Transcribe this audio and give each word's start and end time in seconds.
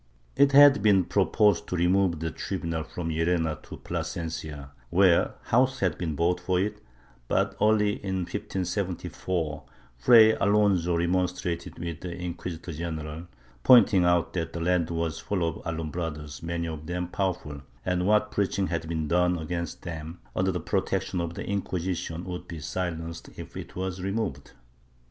It 0.35 0.53
had 0.53 0.81
been 0.81 1.03
proposed 1.05 1.67
to 1.67 1.75
remove 1.75 2.21
the 2.21 2.31
tribunal 2.31 2.81
from 2.83 3.09
Llerena 3.09 3.61
to 3.61 3.77
Plasencia, 3.77 4.71
where 4.89 5.35
houses 5.43 5.81
had 5.81 5.99
been 5.99 6.15
bought 6.15 6.39
for 6.39 6.59
it, 6.59 6.81
but, 7.27 7.55
early 7.61 8.03
in 8.03 8.21
1574, 8.25 9.63
Fray 9.99 10.33
Alonso 10.33 10.97
remonstrated 10.97 11.77
with 11.77 11.99
the 12.01 12.15
inquisitor 12.19 12.71
general, 12.73 13.27
pointing 13.63 14.03
out 14.03 14.33
that 14.33 14.53
the 14.53 14.59
land 14.59 14.89
was 14.89 15.19
full 15.19 15.47
of 15.47 15.57
Alumbrados, 15.65 16.41
many 16.41 16.67
of 16.67 16.87
them 16.87 17.07
powerful, 17.07 17.61
and 17.85 18.07
what 18.07 18.31
preaching 18.31 18.65
had 18.65 18.89
been 18.89 19.07
done 19.07 19.37
against 19.37 19.83
them, 19.83 20.17
under 20.35 20.51
the 20.51 20.59
pro 20.59 20.81
tection 20.81 21.21
of 21.23 21.35
the 21.35 21.45
Inquisition, 21.45 22.23
would 22.25 22.47
be 22.47 22.59
silenced 22.59 23.29
if 23.37 23.55
it 23.55 23.75
was 23.75 24.01
removed. 24.01 24.53